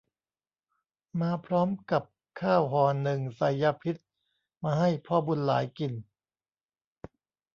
[1.21, 2.03] มาพร้อมกับ
[2.41, 3.95] ข้าวห่อหนึ่งใส่ยาพิษ
[4.63, 5.93] มาให้พ่อบุญหลายกิน